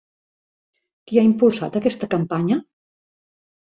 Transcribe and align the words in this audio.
Qui 1.05 1.21
ha 1.23 1.27
impulsat 1.33 1.79
aquesta 1.83 2.13
campanya? 2.19 2.63